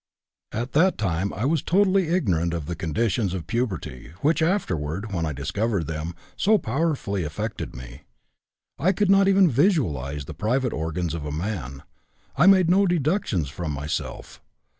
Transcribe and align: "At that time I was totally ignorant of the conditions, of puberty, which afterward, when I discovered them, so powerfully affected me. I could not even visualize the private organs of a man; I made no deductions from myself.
"At 0.51 0.71
that 0.71 0.97
time 0.97 1.31
I 1.31 1.45
was 1.45 1.61
totally 1.61 2.07
ignorant 2.07 2.55
of 2.55 2.65
the 2.65 2.75
conditions, 2.75 3.35
of 3.35 3.45
puberty, 3.45 4.13
which 4.21 4.41
afterward, 4.41 5.13
when 5.13 5.27
I 5.27 5.31
discovered 5.31 5.85
them, 5.85 6.15
so 6.35 6.57
powerfully 6.57 7.23
affected 7.23 7.75
me. 7.75 8.01
I 8.79 8.93
could 8.93 9.11
not 9.11 9.27
even 9.27 9.47
visualize 9.47 10.25
the 10.25 10.33
private 10.33 10.73
organs 10.73 11.13
of 11.13 11.23
a 11.23 11.31
man; 11.31 11.83
I 12.35 12.47
made 12.47 12.67
no 12.67 12.87
deductions 12.87 13.49
from 13.49 13.73
myself. 13.73 14.41